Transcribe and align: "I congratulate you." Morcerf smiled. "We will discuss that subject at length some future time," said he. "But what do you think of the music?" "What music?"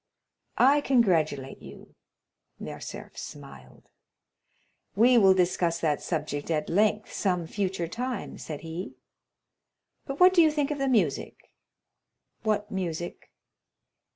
"I 0.57 0.81
congratulate 0.81 1.61
you." 1.61 1.93
Morcerf 2.59 3.15
smiled. 3.19 3.83
"We 4.95 5.19
will 5.19 5.35
discuss 5.35 5.79
that 5.79 6.01
subject 6.01 6.49
at 6.49 6.71
length 6.71 7.13
some 7.13 7.45
future 7.45 7.87
time," 7.87 8.39
said 8.39 8.61
he. 8.61 8.95
"But 10.07 10.19
what 10.19 10.33
do 10.33 10.41
you 10.41 10.49
think 10.49 10.71
of 10.71 10.79
the 10.79 10.87
music?" 10.89 11.51
"What 12.41 12.71
music?" 12.71 13.29